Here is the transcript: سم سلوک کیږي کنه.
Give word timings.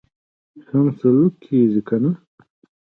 سم 0.65 0.85
سلوک 0.99 1.33
کیږي 1.45 1.81
کنه. 1.87 2.11